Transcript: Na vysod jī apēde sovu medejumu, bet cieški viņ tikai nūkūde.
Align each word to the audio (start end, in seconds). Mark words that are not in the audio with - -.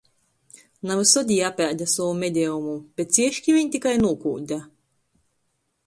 Na 0.91 0.95
vysod 0.99 1.33
jī 1.33 1.37
apēde 1.51 1.87
sovu 1.93 2.17
medejumu, 2.23 2.73
bet 3.01 3.15
cieški 3.19 3.57
viņ 3.59 3.71
tikai 3.77 3.95
nūkūde. 4.05 4.63